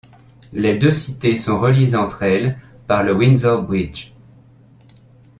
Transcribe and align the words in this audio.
Les 0.51 0.79
deux 0.79 0.91
cités 0.91 1.37
sont 1.37 1.59
reliées 1.59 1.93
entre 1.95 2.23
elles 2.23 2.57
par 2.87 3.03
le 3.03 3.13
Windsor 3.13 3.61
Bridge. 3.61 4.13